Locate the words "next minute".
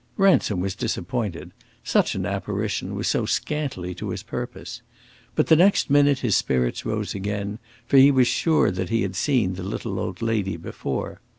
5.55-6.21